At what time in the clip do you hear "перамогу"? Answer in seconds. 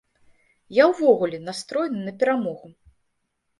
2.19-2.73